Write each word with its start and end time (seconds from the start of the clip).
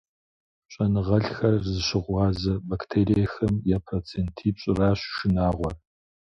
Щӏэныгъэлӏхэр 0.71 1.55
зыщыгъуазэ 1.71 2.53
бактериехэм 2.69 3.53
я 3.75 3.77
процентипщӏыращ 3.87 4.99
шынагъуэр. 5.15 5.75